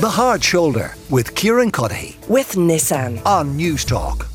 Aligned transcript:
The 0.00 0.08
Hard 0.08 0.42
Shoulder 0.42 0.94
with 1.10 1.34
Kieran 1.34 1.70
Cuddihy 1.70 2.26
with 2.26 2.52
Nissan 2.52 3.22
on 3.26 3.58
Newstalk. 3.58 4.26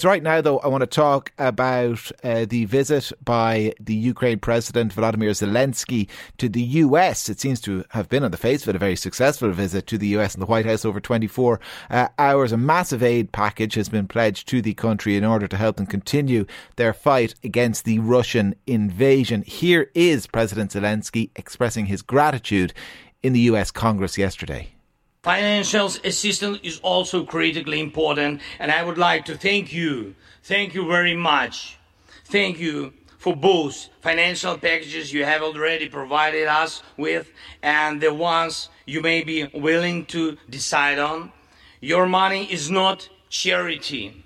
So 0.00 0.08
right 0.10 0.22
now, 0.22 0.42
though, 0.42 0.58
I 0.58 0.66
want 0.68 0.82
to 0.82 0.86
talk 0.86 1.32
about 1.38 2.12
uh, 2.22 2.44
the 2.46 2.66
visit 2.66 3.10
by 3.24 3.72
the 3.80 3.94
Ukraine 3.94 4.38
President 4.38 4.94
Volodymyr 4.94 5.30
Zelensky 5.30 6.10
to 6.36 6.50
the 6.50 6.60
US. 6.60 7.30
It 7.30 7.40
seems 7.40 7.58
to 7.62 7.86
have 7.90 8.10
been, 8.10 8.22
on 8.22 8.32
the 8.32 8.36
face 8.36 8.64
of 8.64 8.68
it, 8.68 8.76
a 8.76 8.78
very 8.78 8.96
successful 8.96 9.50
visit 9.50 9.86
to 9.86 9.96
the 9.96 10.08
US 10.18 10.34
and 10.34 10.42
the 10.42 10.46
White 10.46 10.66
House 10.66 10.84
over 10.84 11.00
24 11.00 11.58
uh, 11.88 12.08
hours. 12.18 12.52
A 12.52 12.58
massive 12.58 13.02
aid 13.02 13.32
package 13.32 13.76
has 13.76 13.88
been 13.88 14.06
pledged 14.06 14.46
to 14.48 14.60
the 14.60 14.74
country 14.74 15.16
in 15.16 15.24
order 15.24 15.48
to 15.48 15.56
help 15.56 15.76
them 15.76 15.86
continue 15.86 16.44
their 16.76 16.92
fight 16.92 17.34
against 17.42 17.86
the 17.86 17.98
Russian 18.00 18.56
invasion. 18.66 19.40
Here 19.40 19.90
is 19.94 20.26
President 20.26 20.72
Zelensky 20.72 21.30
expressing 21.34 21.86
his 21.86 22.02
gratitude 22.02 22.74
in 23.22 23.32
the 23.32 23.40
US 23.40 23.70
Congress 23.70 24.18
yesterday. 24.18 24.72
Financial 25.22 25.86
assistance 25.86 26.58
is 26.62 26.80
also 26.80 27.24
critically 27.24 27.80
important, 27.80 28.40
and 28.58 28.72
I 28.72 28.82
would 28.82 28.98
like 28.98 29.24
to 29.26 29.36
thank 29.36 29.72
you. 29.72 30.14
Thank 30.42 30.74
you 30.74 30.88
very 30.88 31.14
much. 31.14 31.78
Thank 32.24 32.58
you 32.58 32.92
for 33.18 33.36
both 33.36 33.88
financial 34.00 34.58
packages 34.58 35.12
you 35.12 35.24
have 35.24 35.42
already 35.42 35.88
provided 35.88 36.48
us 36.48 36.82
with 36.96 37.30
and 37.62 38.00
the 38.00 38.12
ones 38.12 38.68
you 38.84 39.00
may 39.00 39.22
be 39.22 39.48
willing 39.54 40.04
to 40.06 40.36
decide 40.50 40.98
on. 40.98 41.30
Your 41.80 42.06
money 42.06 42.52
is 42.52 42.68
not 42.68 43.08
charity. 43.28 44.24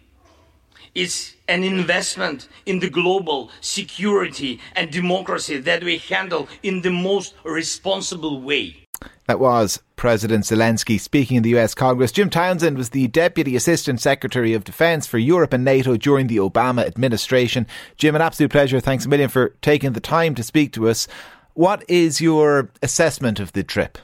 It's 0.94 1.34
an 1.46 1.62
investment 1.62 2.48
in 2.64 2.78
the 2.78 2.88
global 2.88 3.50
security 3.60 4.60
and 4.74 4.90
democracy 4.90 5.58
that 5.58 5.84
we 5.84 5.98
handle 5.98 6.48
in 6.62 6.80
the 6.80 6.90
most 6.90 7.34
responsible 7.44 8.40
way. 8.40 8.85
That 9.26 9.40
was 9.40 9.82
President 9.96 10.44
Zelensky 10.44 11.00
speaking 11.00 11.36
in 11.36 11.42
the 11.42 11.56
US 11.56 11.74
Congress. 11.74 12.12
Jim 12.12 12.30
Townsend 12.30 12.76
was 12.76 12.90
the 12.90 13.08
Deputy 13.08 13.56
Assistant 13.56 14.00
Secretary 14.00 14.52
of 14.52 14.64
Defence 14.64 15.06
for 15.06 15.18
Europe 15.18 15.52
and 15.52 15.64
NATO 15.64 15.96
during 15.96 16.28
the 16.28 16.36
Obama 16.36 16.86
administration. 16.86 17.66
Jim, 17.96 18.14
an 18.14 18.22
absolute 18.22 18.52
pleasure. 18.52 18.78
Thanks 18.78 19.04
a 19.04 19.08
million 19.08 19.28
for 19.28 19.50
taking 19.62 19.92
the 19.92 20.00
time 20.00 20.34
to 20.36 20.42
speak 20.42 20.72
to 20.74 20.88
us. 20.88 21.08
What 21.54 21.84
is 21.88 22.20
your 22.20 22.70
assessment 22.82 23.40
of 23.40 23.52
the 23.52 23.64
trip? 23.64 23.98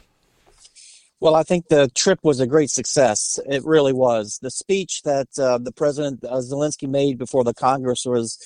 Well, 1.21 1.37
I 1.37 1.45
think 1.45 1.69
the 1.69 1.89
trip 1.95 2.19
was 2.25 2.41
a 2.41 2.49
great 2.49 2.71
success. 2.71 3.39
It 3.47 3.65
really 3.65 3.93
was. 3.93 4.41
The 4.43 4.51
speech 4.51 5.03
that 5.03 5.29
uh, 5.39 5.59
the 5.59 5.71
President 5.71 6.25
uh, 6.25 6.39
Zelensky 6.39 6.89
made 6.89 7.17
before 7.17 7.45
the 7.45 7.55
Congress 7.55 8.05
was 8.05 8.41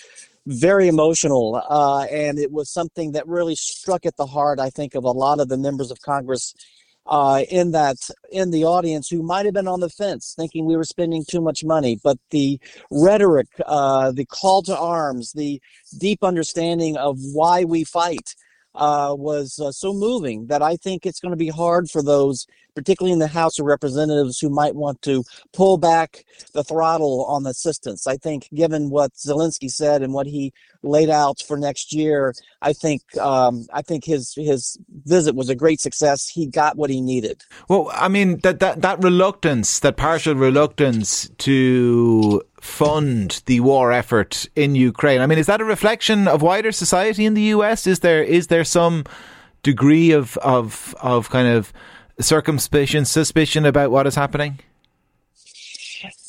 very 0.47 0.89
emotional, 0.89 1.61
uh, 1.69 2.05
and 2.05 2.39
it 2.39 2.53
was 2.53 2.71
something 2.71 3.13
that 3.13 3.27
really 3.27 3.57
struck 3.57 4.07
at 4.07 4.17
the 4.17 4.27
heart, 4.27 4.61
I 4.61 4.71
think, 4.71 4.95
of 4.95 5.05
a 5.05 5.11
lot 5.11 5.41
of 5.41 5.49
the 5.49 5.57
members 5.57 5.91
of 5.91 6.01
Congress 6.01 6.55
uh, 7.07 7.43
in 7.49 7.73
that 7.73 7.97
in 8.31 8.51
the 8.51 8.65
audience 8.65 9.09
who 9.09 9.23
might 9.23 9.45
have 9.45 9.55
been 9.55 9.69
on 9.69 9.81
the 9.81 9.89
fence, 9.89 10.35
thinking 10.37 10.67
we 10.67 10.77
were 10.77 10.85
spending 10.85 11.25
too 11.29 11.41
much 11.41 11.65
money. 11.65 11.99
But 12.03 12.19
the 12.31 12.61
rhetoric, 12.91 13.49
uh, 13.65 14.13
the 14.13 14.25
call 14.25 14.63
to 14.63 14.77
arms, 14.77 15.33
the 15.33 15.61
deep 15.99 16.23
understanding 16.23 16.97
of 16.97 17.19
why 17.33 17.65
we 17.65 17.85
fight. 17.85 18.35
Uh, 18.77 19.15
was 19.19 19.59
uh, 19.59 19.73
so 19.73 19.93
moving 19.93 20.47
that 20.49 20.63
I 20.63 20.77
think 20.77 21.07
it's 21.07 21.21
going 21.21 21.33
to 21.33 21.37
be 21.37 21.49
hard 21.49 21.91
for 21.91 22.03
those 22.03 22.47
particularly 22.77 23.13
in 23.13 23.19
the 23.19 23.27
House 23.27 23.59
of 23.59 23.67
Representatives, 23.67 24.39
who 24.39 24.51
might 24.51 24.77
want 24.77 25.03
to 25.03 25.25
pull 25.53 25.79
back 25.79 26.25
the 26.53 26.63
throttle 26.63 27.25
on 27.25 27.45
assistance. 27.47 28.07
I 28.07 28.19
think, 28.19 28.49
given 28.55 28.91
what 28.91 29.15
Zelensky 29.15 29.69
said 29.69 30.03
and 30.03 30.13
what 30.13 30.27
he 30.27 30.53
laid 30.83 31.11
out 31.11 31.41
for 31.41 31.57
next 31.57 31.93
year, 31.93 32.35
I 32.63 32.75
think 32.75 33.03
um, 33.17 33.67
I 33.73 33.83
think 33.83 34.05
his 34.05 34.35
his 34.37 34.79
visit 35.05 35.35
was 35.35 35.49
a 35.49 35.57
great 35.57 35.81
success. 35.81 36.29
He 36.29 36.47
got 36.47 36.77
what 36.77 36.91
he 36.91 37.01
needed. 37.01 37.43
Well, 37.69 37.91
I 37.93 38.09
mean 38.09 38.39
that 38.41 38.61
that 38.61 38.83
that 38.83 39.03
reluctance, 39.03 39.81
that 39.81 39.97
partial 39.97 40.35
reluctance 40.35 41.29
to 41.39 42.43
fund 42.67 43.43
the 43.47 43.61
war 43.61 43.93
effort 43.93 44.47
in 44.57 44.75
Ukraine. 44.75 45.21
I 45.21 45.27
mean, 45.27 45.39
is 45.39 45.47
that 45.47 45.61
a 45.61 45.65
reflection 45.65 46.29
of 46.29 46.43
wider 46.43 46.73
society 46.73 47.25
in 47.25 47.35
the 47.35 47.43
US? 47.55 47.87
Is 47.87 48.01
there 48.01 48.23
is 48.23 48.49
there 48.49 48.65
some 48.65 49.05
degree 49.63 50.11
of 50.11 50.37
of 50.39 50.95
of 51.01 51.31
kind 51.31 51.49
of 51.49 51.73
circumspection, 52.21 53.05
suspicion 53.05 53.65
about 53.65 53.91
what 53.91 54.07
is 54.07 54.15
happening? 54.15 54.59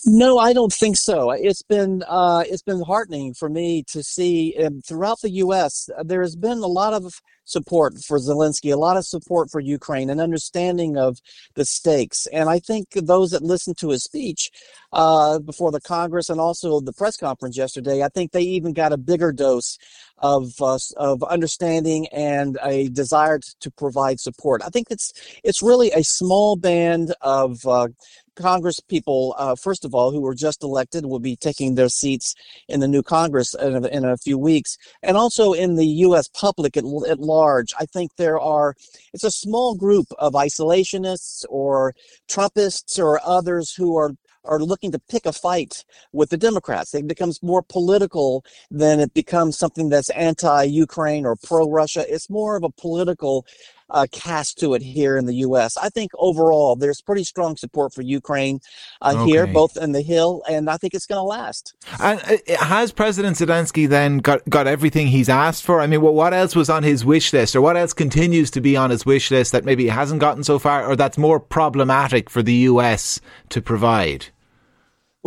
No, 0.09 0.37
I 0.37 0.53
don't 0.53 0.71
think 0.71 0.95
so. 0.97 1.31
It's 1.31 1.63
been 1.63 2.03
uh, 2.07 2.43
it's 2.47 2.61
been 2.63 2.81
heartening 2.81 3.33
for 3.33 3.49
me 3.49 3.83
to 3.89 4.03
see 4.03 4.55
um, 4.63 4.81
throughout 4.81 5.21
the 5.21 5.31
U.S. 5.31 5.89
Uh, 5.97 6.03
there 6.03 6.21
has 6.21 6.37
been 6.37 6.59
a 6.59 6.67
lot 6.67 6.93
of 6.93 7.21
support 7.45 7.95
for 8.05 8.19
Zelensky, 8.19 8.73
a 8.73 8.77
lot 8.77 8.97
of 8.97 9.05
support 9.05 9.51
for 9.51 9.61
Ukraine, 9.61 10.09
an 10.09 10.21
understanding 10.21 10.97
of 10.97 11.19
the 11.55 11.65
stakes. 11.65 12.27
And 12.27 12.49
I 12.49 12.59
think 12.59 12.89
those 12.93 13.31
that 13.31 13.43
listened 13.43 13.79
to 13.79 13.91
his 13.91 14.03
speech 14.03 14.51
uh, 14.93 15.39
before 15.39 15.71
the 15.71 15.81
Congress 15.81 16.29
and 16.29 16.39
also 16.41 16.81
the 16.81 16.93
press 16.93 17.17
conference 17.17 17.57
yesterday, 17.57 18.03
I 18.03 18.09
think 18.09 18.33
they 18.33 18.41
even 18.43 18.73
got 18.73 18.93
a 18.93 18.97
bigger 18.97 19.33
dose 19.33 19.77
of 20.19 20.53
uh, 20.61 20.79
of 20.97 21.23
understanding 21.23 22.07
and 22.09 22.59
a 22.63 22.89
desire 22.89 23.39
to 23.61 23.71
provide 23.71 24.21
support. 24.21 24.61
I 24.65 24.69
think 24.69 24.87
it's 24.89 25.13
it's 25.43 25.63
really 25.63 25.91
a 25.91 26.03
small 26.03 26.57
band 26.57 27.15
of 27.21 27.65
uh, 27.67 27.89
Congress 28.37 28.79
people, 28.79 29.35
uh, 29.37 29.55
first 29.55 29.83
of 29.83 29.93
all, 29.93 30.11
who 30.11 30.21
were 30.21 30.35
just 30.35 30.63
elected, 30.63 31.05
will 31.05 31.19
be 31.19 31.35
taking 31.35 31.75
their 31.75 31.89
seats 31.89 32.35
in 32.69 32.79
the 32.79 32.87
new 32.87 33.03
Congress 33.03 33.53
in 33.55 33.83
a, 33.83 33.87
in 33.87 34.05
a 34.05 34.17
few 34.17 34.37
weeks, 34.37 34.77
and 35.03 35.17
also 35.17 35.53
in 35.53 35.75
the 35.75 35.85
U.S. 36.07 36.29
public 36.29 36.77
at, 36.77 36.85
at, 37.09 37.19
large. 37.19 37.73
I 37.79 37.85
think 37.85 38.15
there 38.15 38.39
are, 38.39 38.75
it's 39.13 39.23
a 39.23 39.31
small 39.31 39.75
group 39.75 40.07
of 40.19 40.33
isolationists 40.33 41.43
or 41.49 41.93
Trumpists 42.29 42.99
or 42.99 43.19
others 43.25 43.73
who 43.73 43.97
are 43.97 44.11
are 44.47 44.59
looking 44.59 44.91
to 44.91 44.99
pick 45.09 45.25
a 45.25 45.33
fight 45.33 45.83
with 46.13 46.29
the 46.29 46.37
Democrats. 46.37 46.93
It 46.93 47.07
becomes 47.07 47.43
more 47.43 47.61
political 47.61 48.43
than 48.71 48.99
it 48.99 49.13
becomes 49.13 49.57
something 49.57 49.89
that's 49.89 50.09
anti-Ukraine 50.11 51.25
or 51.25 51.35
pro-Russia. 51.35 52.05
It's 52.07 52.29
more 52.29 52.55
of 52.55 52.63
a 52.63 52.69
political 52.69 53.45
uh, 53.89 54.07
cast 54.11 54.59
to 54.59 54.73
it 54.73 54.81
here 54.81 55.17
in 55.17 55.25
the 55.25 55.35
U.S. 55.35 55.77
I 55.77 55.89
think 55.89 56.11
overall 56.17 56.75
there's 56.75 57.01
pretty 57.01 57.23
strong 57.23 57.57
support 57.57 57.93
for 57.93 58.01
Ukraine 58.01 58.59
uh, 59.01 59.13
okay. 59.15 59.31
here, 59.31 59.47
both 59.47 59.77
in 59.77 59.91
the 59.91 60.01
Hill, 60.01 60.43
and 60.49 60.69
I 60.69 60.77
think 60.77 60.93
it's 60.93 61.05
going 61.05 61.19
to 61.19 61.23
last. 61.23 61.75
And 62.01 62.21
uh, 62.21 62.65
has 62.65 62.91
President 62.91 63.37
Zelensky 63.37 63.87
then 63.87 64.19
got, 64.19 64.47
got 64.49 64.67
everything 64.67 65.07
he's 65.07 65.29
asked 65.29 65.63
for? 65.63 65.79
I 65.79 65.87
mean, 65.87 66.01
what, 66.01 66.13
what 66.13 66.33
else 66.33 66.55
was 66.55 66.69
on 66.69 66.83
his 66.83 67.05
wish 67.05 67.33
list, 67.33 67.55
or 67.55 67.61
what 67.61 67.77
else 67.77 67.93
continues 67.93 68.51
to 68.51 68.61
be 68.61 68.75
on 68.75 68.89
his 68.89 69.05
wish 69.05 69.31
list 69.31 69.51
that 69.51 69.65
maybe 69.65 69.83
he 69.83 69.89
hasn't 69.89 70.19
gotten 70.19 70.43
so 70.43 70.59
far, 70.59 70.85
or 70.85 70.95
that's 70.95 71.17
more 71.17 71.39
problematic 71.39 72.29
for 72.29 72.43
the 72.43 72.53
U.S. 72.53 73.21
to 73.49 73.61
provide? 73.61 74.27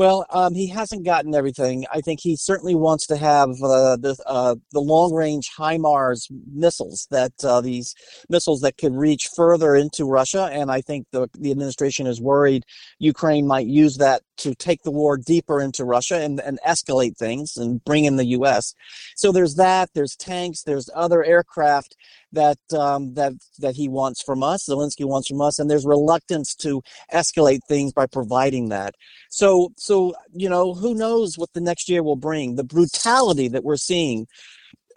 Well, 0.00 0.24
um, 0.30 0.54
he 0.54 0.66
hasn't 0.68 1.04
gotten 1.04 1.34
everything. 1.34 1.84
I 1.92 2.00
think 2.00 2.20
he 2.22 2.34
certainly 2.34 2.74
wants 2.74 3.06
to 3.08 3.18
have 3.18 3.50
uh, 3.62 3.98
the 3.98 4.16
uh, 4.24 4.54
the 4.72 4.80
long 4.80 5.12
range 5.12 5.50
HIMARS 5.58 6.26
missiles 6.50 7.06
that 7.10 7.32
uh, 7.44 7.60
these 7.60 7.94
missiles 8.30 8.62
that 8.62 8.78
could 8.78 8.94
reach 8.94 9.28
further 9.36 9.74
into 9.74 10.06
Russia, 10.06 10.48
and 10.50 10.70
I 10.70 10.80
think 10.80 11.04
the 11.12 11.28
the 11.38 11.50
administration 11.50 12.06
is 12.06 12.18
worried 12.18 12.64
Ukraine 12.98 13.46
might 13.46 13.66
use 13.66 13.98
that 13.98 14.22
to 14.40 14.54
take 14.54 14.82
the 14.82 14.90
war 14.90 15.16
deeper 15.16 15.60
into 15.60 15.84
Russia 15.84 16.20
and, 16.20 16.40
and 16.40 16.58
escalate 16.66 17.16
things 17.16 17.56
and 17.56 17.82
bring 17.84 18.04
in 18.04 18.16
the 18.16 18.26
U.S. 18.26 18.74
So 19.16 19.32
there's 19.32 19.54
that. 19.56 19.90
There's 19.94 20.16
tanks. 20.16 20.62
There's 20.62 20.90
other 20.94 21.22
aircraft 21.24 21.96
that 22.32 22.58
um, 22.72 23.14
that 23.14 23.32
that 23.58 23.74
he 23.74 23.88
wants 23.88 24.22
from 24.22 24.42
us, 24.42 24.66
Zelensky 24.68 25.04
wants 25.04 25.28
from 25.28 25.40
us, 25.40 25.58
and 25.58 25.70
there's 25.70 25.86
reluctance 25.86 26.54
to 26.56 26.82
escalate 27.12 27.60
things 27.68 27.92
by 27.92 28.06
providing 28.06 28.68
that. 28.68 28.94
So 29.30 29.72
so 29.76 30.14
you 30.32 30.48
know 30.48 30.74
who 30.74 30.94
knows 30.94 31.38
what 31.38 31.52
the 31.52 31.60
next 31.60 31.88
year 31.88 32.02
will 32.02 32.16
bring? 32.16 32.56
The 32.56 32.64
brutality 32.64 33.48
that 33.48 33.64
we're 33.64 33.76
seeing 33.76 34.26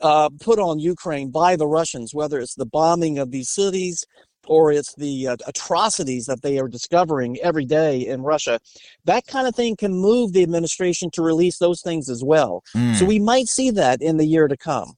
uh, 0.02 0.30
put 0.42 0.60
on 0.60 0.80
Ukraine 0.80 1.32
by 1.32 1.56
the 1.56 1.68
Russians, 1.68 2.14
whether 2.14 2.40
it's 2.40 2.56
the 2.56 2.66
bombing 2.66 3.20
of 3.20 3.32
these 3.32 3.50
cities 3.50 4.06
or 4.48 4.72
it's 4.72 4.94
the 4.96 5.28
uh, 5.30 5.38
atrocities 5.48 6.26
that 6.26 6.42
they 6.42 6.60
are 6.60 6.68
discovering 6.68 7.38
every 7.42 7.66
day 7.66 8.08
in 8.08 8.22
Russia, 8.22 8.60
that 9.06 9.26
kind 9.28 9.48
of 9.48 9.56
thing 9.56 9.76
can 9.76 9.94
move 9.94 10.34
the 10.34 10.44
administration 10.44 11.10
to 11.12 11.22
release 11.22 11.58
those 11.58 11.82
things 11.82 12.10
as 12.10 12.24
well. 12.24 12.64
Mm. 12.76 12.96
So 12.96 13.06
we 13.06 13.20
might 13.20 13.48
see 13.48 13.72
that 13.72 14.02
in 14.02 14.18
the 14.18 14.26
year 14.26 14.48
to 14.48 14.58
come. 14.58 14.94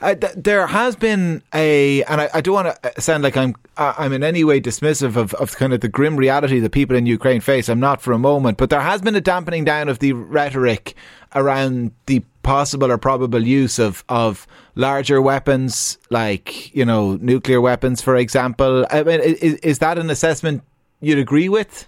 Uh, 0.00 0.14
th- 0.14 0.34
there 0.36 0.66
has 0.66 0.96
been 0.96 1.42
a, 1.54 2.02
and 2.04 2.20
I, 2.20 2.30
I 2.34 2.40
don't 2.40 2.54
want 2.54 2.82
to 2.82 3.00
sound 3.00 3.22
like 3.22 3.36
I'm 3.36 3.54
uh, 3.76 3.94
I'm 3.96 4.12
in 4.12 4.22
any 4.22 4.44
way 4.44 4.60
dismissive 4.60 5.16
of, 5.16 5.34
of 5.34 5.56
kind 5.56 5.72
of 5.72 5.80
the 5.80 5.88
grim 5.88 6.16
reality 6.16 6.60
that 6.60 6.70
people 6.70 6.96
in 6.96 7.06
Ukraine 7.06 7.40
face. 7.40 7.68
I'm 7.68 7.80
not 7.80 8.00
for 8.00 8.12
a 8.12 8.18
moment, 8.18 8.58
but 8.58 8.70
there 8.70 8.80
has 8.80 9.00
been 9.00 9.14
a 9.14 9.20
dampening 9.20 9.64
down 9.64 9.88
of 9.88 9.98
the 9.98 10.12
rhetoric 10.12 10.94
around 11.34 11.92
the 12.06 12.22
possible 12.42 12.90
or 12.90 12.98
probable 12.98 13.44
use 13.44 13.78
of 13.78 14.04
of 14.08 14.46
larger 14.74 15.20
weapons, 15.20 15.98
like 16.10 16.74
you 16.74 16.84
know 16.84 17.16
nuclear 17.16 17.60
weapons, 17.60 18.00
for 18.00 18.16
example. 18.16 18.86
I 18.90 19.02
mean, 19.02 19.20
is, 19.20 19.54
is 19.56 19.78
that 19.80 19.98
an 19.98 20.10
assessment 20.10 20.62
you'd 21.00 21.18
agree 21.18 21.48
with? 21.48 21.86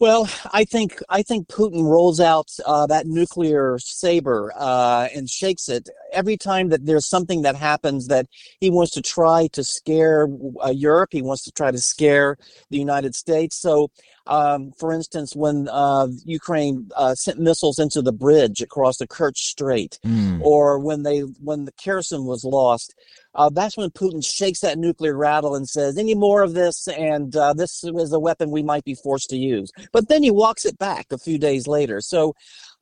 Well, 0.00 0.28
I 0.52 0.64
think 0.64 1.00
I 1.08 1.22
think 1.22 1.48
Putin 1.48 1.84
rolls 1.84 2.20
out 2.20 2.50
uh, 2.66 2.86
that 2.88 3.06
nuclear 3.06 3.78
saber 3.78 4.52
uh, 4.56 5.08
and 5.14 5.30
shakes 5.30 5.68
it 5.68 5.88
every 6.14 6.36
time 6.36 6.68
that 6.70 6.86
there's 6.86 7.06
something 7.06 7.42
that 7.42 7.56
happens 7.56 8.06
that 8.08 8.26
he 8.60 8.70
wants 8.70 8.92
to 8.92 9.02
try 9.02 9.48
to 9.48 9.64
scare 9.64 10.28
uh, 10.64 10.70
Europe. 10.70 11.10
He 11.12 11.22
wants 11.22 11.44
to 11.44 11.52
try 11.52 11.70
to 11.70 11.78
scare 11.78 12.36
the 12.70 12.78
United 12.78 13.14
States. 13.14 13.56
So, 13.56 13.90
um, 14.26 14.72
for 14.72 14.92
instance, 14.92 15.36
when 15.36 15.68
uh, 15.68 16.08
Ukraine 16.24 16.88
uh, 16.96 17.14
sent 17.14 17.38
missiles 17.38 17.78
into 17.78 18.00
the 18.00 18.12
bridge 18.12 18.62
across 18.62 18.96
the 18.96 19.06
Kerch 19.06 19.36
Strait, 19.36 19.98
mm. 20.04 20.40
or 20.40 20.78
when 20.78 21.02
they 21.02 21.20
when 21.20 21.66
the 21.66 21.72
Kherson 21.72 22.24
was 22.24 22.42
lost, 22.42 22.94
uh, 23.34 23.50
that's 23.50 23.76
when 23.76 23.90
Putin 23.90 24.24
shakes 24.24 24.60
that 24.60 24.78
nuclear 24.78 25.14
rattle 25.14 25.54
and 25.54 25.68
says, 25.68 25.98
"Any 25.98 26.14
more 26.14 26.42
of 26.42 26.54
this, 26.54 26.88
and 26.88 27.36
uh, 27.36 27.52
this 27.52 27.84
is 27.84 28.12
a 28.12 28.18
weapon 28.18 28.50
we 28.50 28.62
might 28.62 28.84
be 28.84 28.94
forced 28.94 29.28
to 29.30 29.36
use." 29.36 29.70
But 29.92 30.08
then 30.08 30.22
he 30.22 30.30
walks 30.30 30.64
it 30.64 30.78
back 30.78 31.06
a 31.10 31.18
few 31.18 31.38
days 31.38 31.66
later. 31.66 32.00
So, 32.00 32.34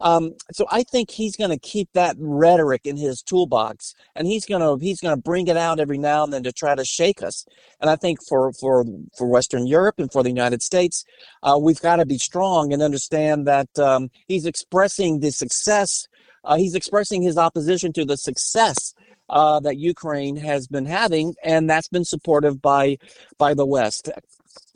um, 0.02 0.34
so 0.50 0.66
I 0.70 0.82
think 0.82 1.10
he's 1.10 1.36
going 1.36 1.50
to 1.50 1.58
keep 1.58 1.88
that 1.94 2.16
rhetoric 2.18 2.82
in 2.84 2.96
his 2.96 3.22
toolbox, 3.22 3.94
and 4.16 4.26
he's 4.26 4.44
going 4.44 4.60
to 4.60 4.84
he's 4.84 5.00
going 5.00 5.14
to 5.14 5.20
bring 5.20 5.46
it 5.46 5.56
out 5.56 5.78
every 5.78 5.96
now 5.96 6.24
and 6.24 6.32
then 6.32 6.42
to 6.42 6.52
try 6.52 6.74
to 6.74 6.84
shake 6.84 7.22
us. 7.22 7.46
And 7.80 7.88
I 7.88 7.94
think 7.94 8.18
for 8.28 8.52
for 8.52 8.84
for 9.16 9.28
Western 9.28 9.66
Europe 9.66 9.94
and 9.98 10.10
for 10.10 10.24
the 10.24 10.28
United 10.28 10.60
States, 10.60 11.04
uh, 11.44 11.56
we've 11.60 11.80
got 11.80 11.96
to 11.96 12.04
be 12.04 12.18
strong 12.18 12.72
and 12.72 12.82
understand 12.82 13.46
that 13.46 13.78
um, 13.78 14.10
he's 14.26 14.44
expressing 14.44 15.20
the 15.20 15.30
success. 15.30 16.08
Uh, 16.42 16.56
he's 16.56 16.74
expressing 16.74 17.22
his 17.22 17.38
opposition 17.38 17.92
to 17.92 18.04
the 18.04 18.16
success 18.16 18.94
uh, 19.28 19.60
that 19.60 19.78
Ukraine 19.78 20.34
has 20.34 20.66
been 20.66 20.86
having, 20.86 21.36
and 21.44 21.70
that's 21.70 21.88
been 21.88 22.04
supported 22.04 22.60
by 22.60 22.98
by 23.38 23.54
the 23.54 23.66
West. 23.66 24.10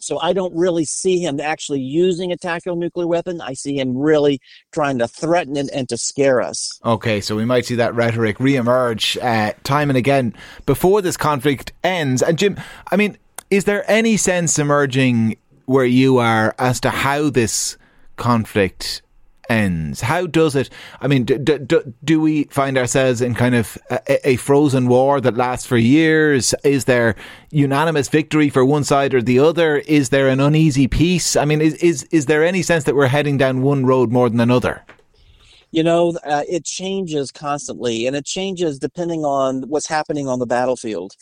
So 0.07 0.21
I 0.21 0.33
don't 0.33 0.55
really 0.55 0.85
see 0.85 1.19
him 1.19 1.41
actually 1.41 1.81
using 1.81 2.31
a 2.31 2.37
tactical 2.37 2.77
nuclear 2.77 3.09
weapon. 3.09 3.41
I 3.41 3.55
see 3.55 3.79
him 3.79 3.97
really 3.97 4.41
trying 4.73 4.99
to 4.99 5.09
threaten 5.09 5.57
it 5.57 5.69
and 5.73 5.89
to 5.89 5.97
scare 5.97 6.41
us. 6.41 6.79
Okay, 6.85 7.21
so 7.21 7.35
we 7.35 7.45
might 7.45 7.67
see 7.67 7.75
that 7.75 7.95
rhetoric 7.95 8.39
reemerge 8.39 9.21
uh, 9.23 9.53
time 9.65 9.91
and 9.91 9.97
again 9.97 10.33
before 10.65 11.03
this 11.03 11.17
conflict 11.17 11.73
ends. 11.83 12.23
And 12.23 12.39
Jim, 12.39 12.57
I 12.93 12.97
mean, 12.97 13.19
is 13.51 13.65
there 13.65 13.89
any 13.91 14.17
sense 14.17 14.59
emerging 14.59 15.37
where 15.65 15.85
you 15.85 16.19
are 16.19 16.55
as 16.59 16.79
to 16.81 16.91
how 16.91 17.29
this 17.29 17.77
conflict 18.17 19.03
ends? 19.49 20.01
How 20.01 20.27
does 20.27 20.55
it? 20.55 20.71
I 21.01 21.09
mean, 21.09 21.25
do, 21.25 21.39
do, 21.39 21.95
do 22.05 22.21
we 22.21 22.45
find 22.45 22.77
ourselves 22.79 23.21
in 23.21 23.35
kind 23.35 23.55
of 23.55 23.79
a, 23.91 24.31
a, 24.31 24.37
frozen 24.37 24.89
war 24.89 25.21
that 25.21 25.37
lasts 25.37 25.67
for 25.67 25.77
years? 25.77 26.55
Is 26.65 26.85
there 26.85 27.15
unanimous 27.51 28.09
victory 28.09 28.51
for 28.51 28.65
one 28.65 28.85
side 28.85 29.15
or 29.15 29.23
the 29.23 29.39
other? 29.39 29.79
Is 29.79 30.11
there 30.11 30.29
an 30.29 30.41
uneasy 30.41 30.89
peace? 30.89 31.37
I 31.37 31.45
mean, 31.45 31.61
is 31.61 31.75
is 31.75 32.05
is 32.05 32.27
there 32.27 32.45
any 32.45 32.63
sense 32.63 32.85
that 32.85 32.95
we're 32.95 33.07
heading 33.07 33.39
down 33.39 33.63
one 33.63 33.87
road 33.87 34.11
more 34.13 34.29
than 34.29 34.41
another? 34.41 34.85
You 35.71 35.83
know 35.83 36.17
uh, 36.25 36.43
it 36.49 36.65
changes 36.65 37.31
constantly 37.31 38.07
and 38.07 38.17
it 38.17 38.25
changes 38.25 38.79
depending 38.79 39.25
on 39.25 39.63
what's 39.69 39.87
happening 39.87 40.29
on 40.29 40.39
the 40.39 40.47
battlefield. 40.47 41.13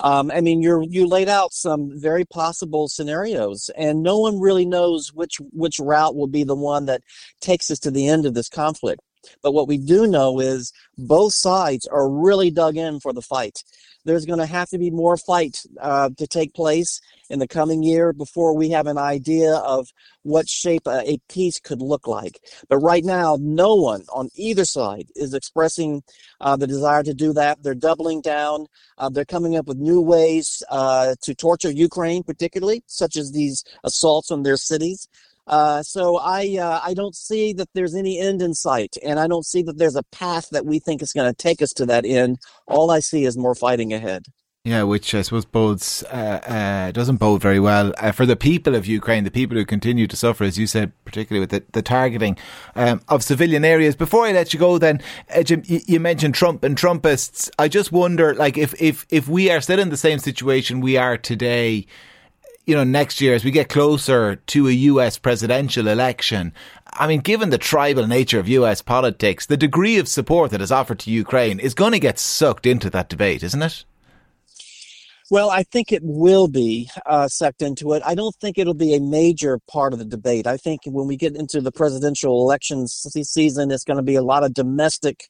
Um, 0.00 0.30
i 0.30 0.40
mean 0.40 0.62
you're 0.62 0.82
you 0.82 1.06
laid 1.06 1.28
out 1.28 1.52
some 1.52 1.90
very 1.94 2.24
possible 2.24 2.88
scenarios 2.88 3.70
and 3.76 4.02
no 4.02 4.18
one 4.18 4.40
really 4.40 4.66
knows 4.66 5.12
which 5.12 5.36
which 5.52 5.78
route 5.78 6.16
will 6.16 6.26
be 6.26 6.44
the 6.44 6.56
one 6.56 6.86
that 6.86 7.02
takes 7.40 7.70
us 7.70 7.78
to 7.80 7.90
the 7.90 8.08
end 8.08 8.26
of 8.26 8.34
this 8.34 8.48
conflict. 8.48 9.00
But 9.42 9.52
what 9.52 9.68
we 9.68 9.78
do 9.78 10.06
know 10.06 10.38
is 10.40 10.72
both 10.98 11.32
sides 11.32 11.86
are 11.86 12.08
really 12.08 12.50
dug 12.50 12.76
in 12.76 13.00
for 13.00 13.12
the 13.12 13.22
fight 13.22 13.62
there's 14.04 14.26
going 14.26 14.38
to 14.38 14.46
have 14.46 14.68
to 14.70 14.78
be 14.78 14.90
more 14.90 15.16
fight 15.16 15.62
uh, 15.80 16.10
to 16.16 16.26
take 16.26 16.54
place 16.54 17.00
in 17.30 17.38
the 17.38 17.48
coming 17.48 17.82
year 17.82 18.12
before 18.12 18.54
we 18.54 18.70
have 18.70 18.86
an 18.86 18.98
idea 18.98 19.54
of 19.54 19.88
what 20.22 20.48
shape 20.48 20.86
a, 20.86 21.12
a, 21.12 21.18
peace 21.28 21.58
could 21.58 21.80
look 21.80 22.06
like. 22.06 22.40
But 22.68 22.78
right 22.78 23.04
now, 23.04 23.38
no 23.40 23.74
one 23.74 24.04
on 24.12 24.28
either 24.34 24.64
side 24.64 25.08
is 25.16 25.34
expressing 25.34 26.02
uh, 26.40 26.56
the 26.56 26.66
desire 26.66 27.02
to 27.02 27.14
do 27.14 27.32
that. 27.32 27.62
They're 27.62 27.74
doubling 27.74 28.20
down. 28.20 28.66
Uh, 28.98 29.08
they're 29.08 29.24
coming 29.24 29.56
up 29.56 29.66
with 29.66 29.78
new 29.78 30.00
ways 30.00 30.62
uh, 30.70 31.14
to 31.22 31.34
torture 31.34 31.70
Ukraine, 31.70 32.22
particularly, 32.22 32.82
such 32.86 33.16
as 33.16 33.32
these 33.32 33.64
assaults 33.84 34.30
on 34.30 34.42
their 34.42 34.56
cities. 34.56 35.08
Uh, 35.46 35.82
so 35.82 36.18
I 36.18 36.56
uh, 36.58 36.80
I 36.82 36.94
don't 36.94 37.14
see 37.14 37.52
that 37.54 37.68
there's 37.74 37.94
any 37.94 38.18
end 38.18 38.40
in 38.40 38.54
sight, 38.54 38.96
and 39.04 39.20
I 39.20 39.26
don't 39.26 39.44
see 39.44 39.62
that 39.62 39.78
there's 39.78 39.96
a 39.96 40.02
path 40.04 40.48
that 40.50 40.64
we 40.64 40.78
think 40.78 41.02
is 41.02 41.12
going 41.12 41.30
to 41.30 41.36
take 41.36 41.60
us 41.60 41.72
to 41.74 41.86
that 41.86 42.06
end. 42.06 42.38
All 42.66 42.90
I 42.90 43.00
see 43.00 43.24
is 43.24 43.36
more 43.36 43.54
fighting 43.54 43.92
ahead. 43.92 44.24
Yeah, 44.66 44.84
which 44.84 45.14
I 45.14 45.20
suppose 45.20 45.44
bodes 45.44 46.02
uh, 46.04 46.40
uh, 46.86 46.90
doesn't 46.92 47.16
bode 47.16 47.42
very 47.42 47.60
well 47.60 47.92
uh, 47.98 48.12
for 48.12 48.24
the 48.24 48.34
people 48.34 48.74
of 48.74 48.86
Ukraine, 48.86 49.24
the 49.24 49.30
people 49.30 49.58
who 49.58 49.66
continue 49.66 50.06
to 50.06 50.16
suffer, 50.16 50.42
as 50.42 50.58
you 50.58 50.66
said, 50.66 50.92
particularly 51.04 51.40
with 51.40 51.50
the, 51.50 51.62
the 51.72 51.82
targeting 51.82 52.38
um, 52.74 53.02
of 53.08 53.22
civilian 53.22 53.62
areas. 53.62 53.94
Before 53.94 54.24
I 54.24 54.32
let 54.32 54.54
you 54.54 54.58
go, 54.58 54.78
then 54.78 55.02
Jim, 55.42 55.62
you, 55.66 55.80
you, 55.86 56.00
mentioned 56.00 56.34
Trump 56.34 56.64
and 56.64 56.78
Trumpists. 56.78 57.50
I 57.58 57.68
just 57.68 57.92
wonder, 57.92 58.34
like, 58.34 58.56
if 58.56 58.74
if 58.80 59.04
if 59.10 59.28
we 59.28 59.50
are 59.50 59.60
still 59.60 59.78
in 59.78 59.90
the 59.90 59.98
same 59.98 60.18
situation 60.18 60.80
we 60.80 60.96
are 60.96 61.18
today 61.18 61.86
you 62.66 62.74
know, 62.74 62.84
next 62.84 63.20
year 63.20 63.34
as 63.34 63.44
we 63.44 63.50
get 63.50 63.68
closer 63.68 64.36
to 64.36 64.68
a 64.68 64.72
US 64.72 65.18
presidential 65.18 65.86
election, 65.88 66.52
I 66.92 67.06
mean, 67.06 67.20
given 67.20 67.50
the 67.50 67.58
tribal 67.58 68.06
nature 68.06 68.38
of 68.38 68.48
US 68.48 68.80
politics, 68.80 69.46
the 69.46 69.56
degree 69.56 69.98
of 69.98 70.08
support 70.08 70.50
that 70.50 70.62
is 70.62 70.72
offered 70.72 70.98
to 71.00 71.10
Ukraine 71.10 71.58
is 71.58 71.74
going 71.74 71.92
to 71.92 71.98
get 71.98 72.18
sucked 72.18 72.66
into 72.66 72.88
that 72.90 73.08
debate, 73.08 73.42
isn't 73.42 73.62
it? 73.62 73.84
Well, 75.30 75.50
I 75.50 75.62
think 75.62 75.90
it 75.90 76.02
will 76.04 76.48
be 76.48 76.90
uh, 77.06 77.28
sucked 77.28 77.62
into 77.62 77.94
it. 77.94 78.02
I 78.04 78.14
don't 78.14 78.36
think 78.36 78.58
it'll 78.58 78.74
be 78.74 78.94
a 78.94 79.00
major 79.00 79.58
part 79.68 79.94
of 79.94 79.98
the 79.98 80.04
debate. 80.04 80.46
I 80.46 80.58
think 80.58 80.82
when 80.84 81.06
we 81.06 81.16
get 81.16 81.34
into 81.34 81.62
the 81.62 81.72
presidential 81.72 82.42
elections 82.42 83.06
season, 83.22 83.70
it's 83.70 83.84
going 83.84 83.96
to 83.96 84.02
be 84.02 84.16
a 84.16 84.22
lot 84.22 84.44
of 84.44 84.52
domestic 84.52 85.28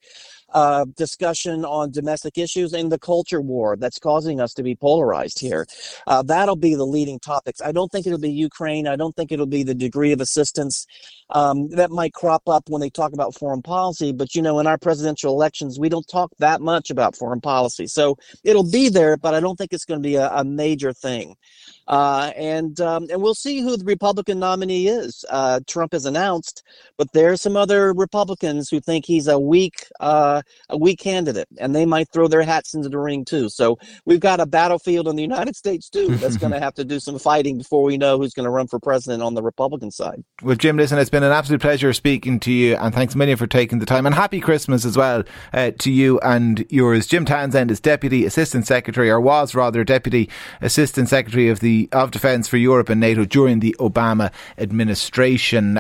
uh, 0.54 0.84
discussion 0.96 1.64
on 1.64 1.90
domestic 1.90 2.38
issues 2.38 2.72
and 2.72 2.90
the 2.90 2.98
culture 2.98 3.40
war 3.40 3.76
that's 3.76 3.98
causing 3.98 4.40
us 4.40 4.54
to 4.54 4.62
be 4.62 4.74
polarized 4.74 5.40
here. 5.40 5.66
Uh, 6.06 6.22
that'll 6.22 6.56
be 6.56 6.74
the 6.74 6.86
leading 6.86 7.18
topics. 7.18 7.60
I 7.60 7.72
don't 7.72 7.90
think 7.90 8.06
it'll 8.06 8.18
be 8.18 8.30
Ukraine. 8.30 8.86
I 8.86 8.96
don't 8.96 9.14
think 9.16 9.32
it'll 9.32 9.46
be 9.46 9.64
the 9.64 9.74
degree 9.74 10.12
of 10.12 10.20
assistance 10.20 10.86
um, 11.30 11.68
that 11.70 11.90
might 11.90 12.12
crop 12.12 12.48
up 12.48 12.68
when 12.68 12.80
they 12.80 12.90
talk 12.90 13.12
about 13.12 13.34
foreign 13.34 13.62
policy. 13.62 14.12
But, 14.12 14.34
you 14.34 14.42
know, 14.42 14.58
in 14.60 14.66
our 14.66 14.78
presidential 14.78 15.32
elections, 15.32 15.78
we 15.78 15.88
don't 15.88 16.06
talk 16.08 16.30
that 16.38 16.60
much 16.60 16.90
about 16.90 17.16
foreign 17.16 17.40
policy. 17.40 17.86
So 17.86 18.16
it'll 18.44 18.70
be 18.70 18.88
there, 18.88 19.16
but 19.16 19.34
I 19.34 19.40
don't 19.40 19.56
think 19.56 19.72
it's 19.72 19.84
going 19.84 20.00
to 20.00 20.08
be 20.08 20.16
a, 20.16 20.30
a 20.30 20.44
major 20.44 20.92
thing. 20.92 21.36
Uh, 21.86 22.32
and 22.36 22.80
um, 22.80 23.06
and 23.10 23.20
we'll 23.20 23.34
see 23.34 23.60
who 23.60 23.76
the 23.76 23.84
Republican 23.84 24.38
nominee 24.38 24.88
is. 24.88 25.24
Uh, 25.28 25.60
Trump 25.66 25.92
has 25.92 26.06
announced, 26.06 26.62
but 26.96 27.12
there 27.12 27.30
are 27.30 27.36
some 27.36 27.56
other 27.56 27.92
Republicans 27.92 28.70
who 28.70 28.80
think 28.80 29.04
he's 29.04 29.28
a 29.28 29.38
weak 29.38 29.86
uh, 30.00 30.40
a 30.70 30.78
weak 30.78 30.98
candidate, 30.98 31.48
and 31.58 31.74
they 31.74 31.84
might 31.84 32.08
throw 32.10 32.26
their 32.26 32.42
hats 32.42 32.74
into 32.74 32.88
the 32.88 32.98
ring 32.98 33.24
too. 33.24 33.48
So 33.48 33.78
we've 34.06 34.20
got 34.20 34.40
a 34.40 34.46
battlefield 34.46 35.08
in 35.08 35.16
the 35.16 35.22
United 35.22 35.56
States 35.56 35.90
too 35.90 36.16
that's 36.16 36.38
going 36.38 36.52
to 36.58 36.60
have 36.60 36.74
to 36.74 36.84
do 36.84 36.98
some 37.00 37.18
fighting 37.18 37.58
before 37.58 37.82
we 37.82 37.98
know 37.98 38.18
who's 38.18 38.32
going 38.32 38.44
to 38.44 38.50
run 38.50 38.66
for 38.66 38.78
president 38.78 39.22
on 39.22 39.34
the 39.34 39.42
Republican 39.42 39.90
side. 39.90 40.24
Well, 40.42 40.56
Jim, 40.56 40.76
listen, 40.76 40.98
it's 40.98 41.10
been 41.10 41.22
an 41.22 41.32
absolute 41.32 41.60
pleasure 41.60 41.92
speaking 41.92 42.40
to 42.40 42.52
you, 42.52 42.76
and 42.76 42.94
thanks 42.94 43.14
many 43.14 43.34
for 43.34 43.46
taking 43.46 43.78
the 43.78 43.86
time. 43.86 44.06
And 44.06 44.14
happy 44.14 44.40
Christmas 44.40 44.84
as 44.84 44.96
well 44.96 45.24
uh, 45.52 45.72
to 45.80 45.92
you 45.92 46.18
and 46.20 46.64
yours. 46.70 47.06
Jim 47.06 47.24
Townsend 47.26 47.70
is 47.70 47.80
Deputy 47.80 48.24
Assistant 48.24 48.66
Secretary, 48.66 49.10
or 49.10 49.20
was 49.20 49.54
rather 49.54 49.84
Deputy 49.84 50.30
Assistant 50.62 51.08
Secretary 51.08 51.48
of 51.48 51.60
the 51.60 51.73
of 51.92 52.10
Defence 52.10 52.48
for 52.48 52.56
Europe 52.56 52.88
and 52.88 53.00
NATO 53.00 53.24
during 53.24 53.60
the 53.60 53.74
Obama 53.78 54.32
administration. 54.58 55.74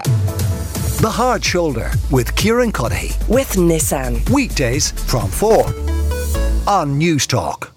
The 1.00 1.10
Hard 1.10 1.44
Shoulder 1.44 1.90
with 2.10 2.34
Kieran 2.36 2.72
Cuddihy. 2.72 3.12
With 3.28 3.52
Nissan. 3.56 4.28
Weekdays 4.30 4.92
from 5.10 5.28
4 5.28 5.66
on 6.66 6.98
Newstalk. 6.98 7.73